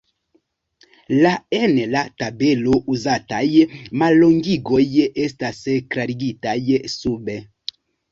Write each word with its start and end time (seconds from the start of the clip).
La 1.23 1.33
en 1.57 1.75
la 1.95 1.99
tabelo 2.21 2.79
uzataj 2.93 3.41
mallongigoj 4.03 4.79
estas 5.27 5.61
klarigitaj 5.97 6.57
sube. 6.95 7.37